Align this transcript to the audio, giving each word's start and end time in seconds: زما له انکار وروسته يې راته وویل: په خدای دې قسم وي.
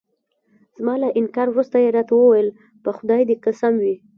زما 0.77 0.95
له 1.03 1.09
انکار 1.19 1.47
وروسته 1.51 1.77
يې 1.83 1.89
راته 1.97 2.13
وویل: 2.15 2.49
په 2.83 2.89
خدای 2.97 3.21
دې 3.29 3.35
قسم 3.45 3.73
وي. 3.83 3.95